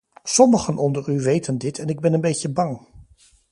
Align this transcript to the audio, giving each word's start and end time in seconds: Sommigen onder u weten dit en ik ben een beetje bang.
Sommigen 0.23 0.77
onder 0.79 1.09
u 1.09 1.19
weten 1.21 1.57
dit 1.57 1.79
en 1.79 1.87
ik 1.87 1.99
ben 1.99 2.13
een 2.13 2.21
beetje 2.21 2.49
bang. 2.49 2.87